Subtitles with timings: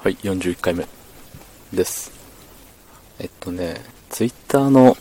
[0.00, 0.86] はい、41回目
[1.74, 2.12] です。
[3.18, 4.96] えっとね、ツイッターの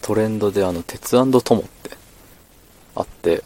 [0.00, 1.90] トレンドであの、鉄トモって
[2.94, 3.44] あって、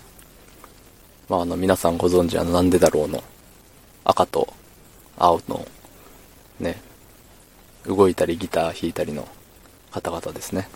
[1.29, 3.25] まああの、皆さんご存知あの、なんでだろうの、
[4.05, 4.55] 赤と
[5.19, 5.67] 青の、
[6.61, 6.81] ね、
[7.85, 9.27] 動いたりギター弾いたりの
[9.91, 10.69] 方々ですね。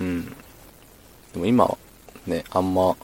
[0.00, 0.24] うん。
[1.32, 1.78] でも今、
[2.26, 2.96] ね、あんま、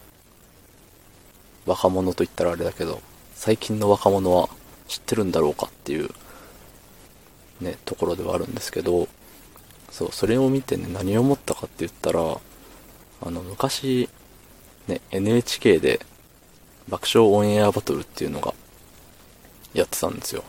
[1.64, 3.00] 若者と言ったらあれだけど、
[3.36, 4.48] 最近の若者は
[4.92, 6.10] 知ってるんだろうかっていう、
[7.62, 9.08] ね、ところではあるんですけど、
[9.90, 14.10] そう、それを見てね、何を思ったかって言ったら、あの、昔、
[14.86, 16.00] ね、NHK で
[16.90, 18.52] 爆笑オンエアバトルっていうのが
[19.72, 20.44] やってたんですよ。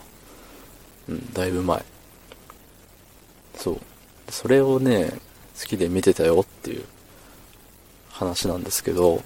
[1.08, 1.86] うん、だいぶ前。
[3.56, 3.80] そう。
[4.30, 5.14] それをね、
[5.58, 6.84] 好きで見てたよっていう
[8.12, 9.24] 話なんですけど、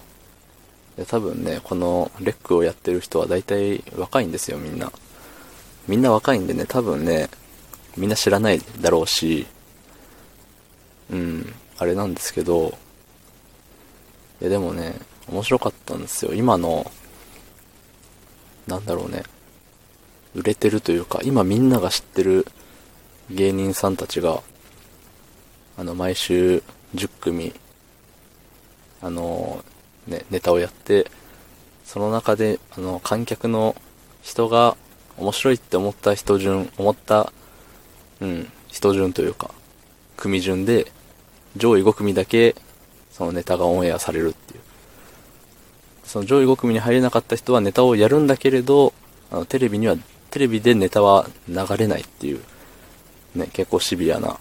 [1.08, 4.91] 多分ね、このレックをやってる人は大体若いんですよ、みんな。
[5.87, 7.29] みんな若いんでね、多分ね、
[7.95, 9.47] みんな知らないだろうし、
[11.09, 12.77] うん、あれなんですけど、
[14.41, 14.95] いやでもね、
[15.29, 16.33] 面白かったんですよ。
[16.33, 16.91] 今の、
[18.67, 19.23] なんだろうね、
[20.35, 22.45] 売れてるというか、今みんなが知ってる
[23.29, 24.41] 芸人さんたちが、
[25.77, 26.61] あの、毎週
[26.95, 27.53] 10組、
[29.01, 29.63] あの、
[30.05, 31.09] ね、ネタをやって、
[31.85, 33.75] その中で、あの、観客の
[34.22, 34.75] 人が
[35.17, 37.31] 面白いって思った人順、思った、
[38.21, 39.51] うん、人順というか、
[40.15, 40.91] 組順で、
[41.55, 42.55] 上位5組だけ、
[43.11, 44.59] そのネタがオンエアされるっていう。
[46.05, 48.93] その上位5組に入れなかった人はネタをやるんだけれど、
[49.31, 49.95] あの、テレビには、
[50.29, 52.41] テレビでネタは流れないっていう、
[53.35, 54.39] ね、結構シビアな、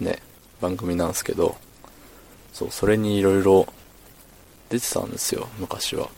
[0.00, 0.20] ね、
[0.60, 1.56] 番組なんですけど、
[2.52, 3.66] そう、それにいろいろ
[4.68, 6.08] 出てたんですよ、昔は。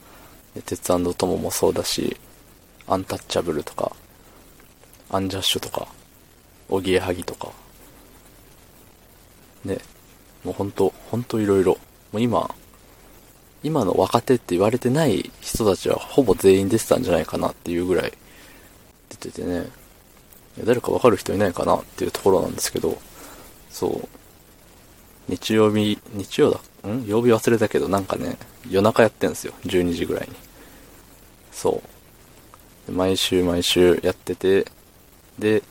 [0.64, 2.16] 鉄トモもそうだし、
[2.88, 3.92] アンタッチャブルとか、
[5.10, 5.88] アンジャッシュとか、
[6.68, 7.52] おぎえはぎとか、
[9.64, 9.78] ね、
[10.44, 11.78] もうほんと、ほんといろいろ。
[12.12, 12.54] もう今、
[13.62, 18.12] 今の若手って言われてない人たちはほぼ全員出てたんじゃないかなっていうぐらい
[19.08, 19.68] 出ててね、
[20.64, 22.96] 誰かわかる人いないかなっていうところなんですけど、
[23.70, 24.08] そう、
[25.28, 27.04] 日曜日、日曜だ、ん？
[27.06, 28.38] 曜日忘れたけど、なんかね、
[28.70, 29.52] 夜中やってんですよ。
[29.64, 30.36] 12時ぐらいに。
[31.50, 31.95] そう。
[32.90, 34.66] 毎週毎週やってて、
[35.38, 35.62] で、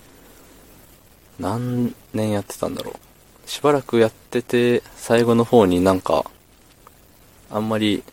[1.40, 3.50] 何年やってたんだろう。
[3.50, 6.26] しばらくやってて、最後の方になんか、
[7.52, 8.04] あんまり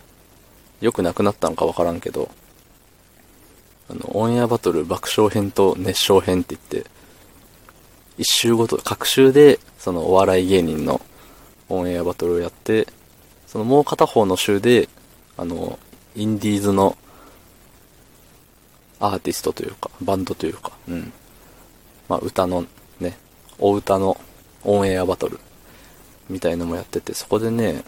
[0.80, 2.30] 良くなくなったのかわからんけど、
[3.88, 6.90] あの、オンエアバトル爆笑編と熱唱編って言って、
[8.18, 11.00] 一週ごと、各週で、そのお笑い芸人の
[11.68, 12.86] オンエアバトルをやって、
[13.46, 14.88] そのもう片方の週で、
[15.36, 15.78] あの、
[16.14, 16.96] インディーズの
[19.02, 21.12] アーティストというか、バンドというか、うん。
[22.08, 22.64] まあ歌の
[23.00, 23.18] ね、
[23.58, 24.16] お歌の
[24.62, 25.40] オンエアバトル
[26.30, 27.82] みたいのもやってて、そこでね、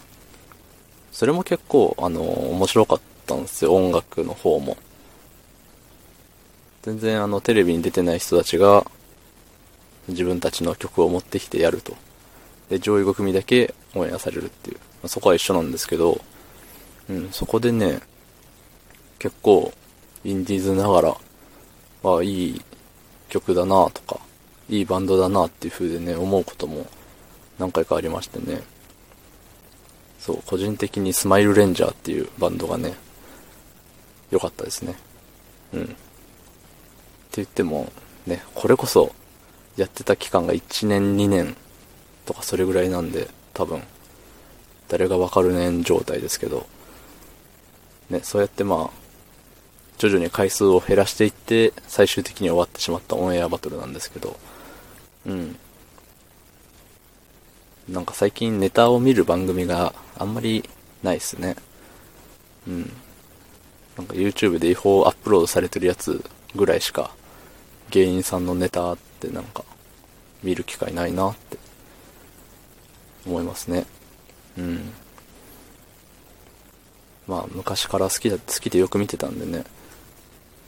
[1.13, 4.75] それも結構、あの、面白かったんですよ、音楽の方も。
[6.81, 8.85] 全然あの、テレビに出てない人たちが、
[10.09, 11.95] 自分たちの曲を持ってきてやると。
[12.69, 14.77] で、上位5組だけオンエアされるっていう。
[14.77, 16.19] まあそこは一緒なんですけど、
[17.09, 18.01] うん、そこでね、
[19.17, 19.71] 結構、
[20.25, 21.17] インディーズながら、
[22.03, 22.61] あいい
[23.29, 24.19] 曲だなとか、
[24.67, 26.87] いいバンドだなっていう風でね、思うことも
[27.59, 28.63] 何回かありましてね。
[30.19, 32.95] そう、個人的にスマイルレンジャーっていうバンドがね、
[34.31, 34.95] 良かったですね。
[35.73, 35.83] うん。
[35.83, 35.93] って
[37.35, 37.91] 言っても、
[38.25, 39.13] ね、これこそ、
[39.77, 41.55] やってた期間が1年2年
[42.25, 43.83] とかそれぐらいなんで、多分、
[44.87, 46.65] 誰がわかるねん状態ですけど、
[48.09, 49.04] ね、そうやってまあ、
[49.97, 54.37] 徐々に回数を減らしていって、最終的に終わってしまったオンエアバトルなんですけど、
[55.25, 55.57] うん。
[57.89, 60.67] なんか最近ネタを見る番組があんまり
[61.03, 61.55] ないっすね。
[62.67, 62.91] うん。
[63.97, 66.23] なんか YouTube で違法アップロードされてるやつ
[66.55, 67.11] ぐらいしか
[67.91, 69.63] 芸人さんのネタってなんか
[70.43, 71.57] 見る機会ないなって
[73.25, 73.85] 思いますね。
[74.57, 74.93] うん。
[77.27, 79.63] まあ昔から好きだ、好きでよく見てたんでね、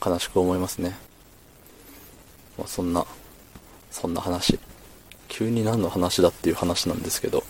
[0.04, 0.98] 悲しく思いますね。
[2.58, 3.06] まあそんな、
[3.92, 4.60] そんな話。
[5.28, 7.44] 急に何の話だっていう話なんですけど、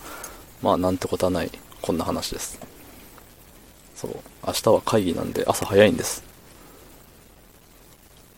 [0.61, 1.51] まあなんてことはない、
[1.81, 2.59] こんな話です。
[3.95, 4.15] そう、
[4.45, 6.23] 明日は会議なんで朝早いんです。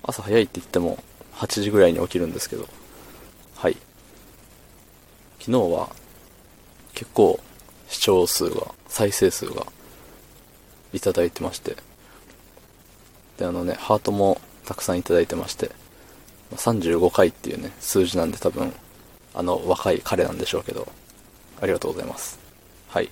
[0.04, 1.04] 朝早いって言っても
[1.34, 2.68] 8時ぐらいに起きるんですけど、
[3.56, 3.78] はい。
[5.40, 5.90] 昨日は
[6.94, 7.40] 結構
[7.88, 9.66] 視聴数が、再生数が
[10.94, 11.76] いただいてまして、
[13.40, 15.72] で、あのね、ハートもたくさんいただいてまして、
[16.52, 18.74] 35回っていうね、数字なんで多分、
[19.34, 20.88] あの若い彼なんでしょうけど、
[21.62, 22.38] ありがとうございます。
[22.90, 23.10] はい。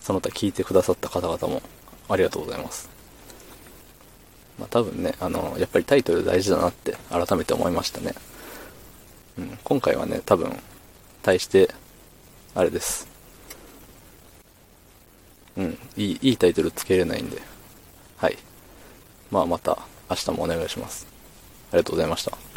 [0.00, 1.62] その他聞いてくださった方々も
[2.08, 2.90] ありがとうございます。
[4.58, 8.14] まあ多分ね、あの、やっぱりタイトル大事だなって改めて思いましたね。
[9.38, 10.54] うん、今回はね、多分、
[11.22, 11.70] 対して、
[12.54, 13.08] あれです。
[15.56, 17.40] うん、いい、いいタイトルつけれないんで、
[18.18, 18.36] はい。
[19.34, 19.76] まあまた
[20.08, 21.08] 明日もお願いします。
[21.72, 22.53] ありがとうございました。